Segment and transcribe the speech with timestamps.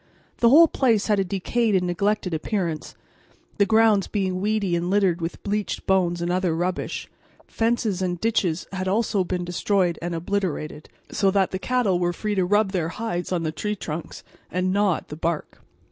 [0.39, 2.95] The whole place had a decayed and neglected appearance,
[3.59, 7.07] the grounds being weedy and littered with bleached bones and other rubbish:
[7.45, 12.33] fences and ditches had also been destroyed and obliterated, so that the cattle were free
[12.33, 15.59] to rub their hides on the tree trunks and gnaw at the bark.